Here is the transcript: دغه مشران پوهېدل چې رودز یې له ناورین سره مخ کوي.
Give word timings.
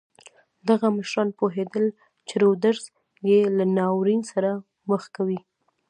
دغه 0.69 0.87
مشران 0.97 1.29
پوهېدل 1.37 1.85
چې 2.27 2.33
رودز 2.41 2.79
یې 3.29 3.39
له 3.57 3.65
ناورین 3.77 4.21
سره 4.31 4.51
مخ 4.89 5.03
کوي. 5.15 5.39